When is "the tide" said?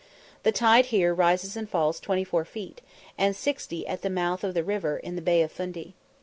0.41-0.85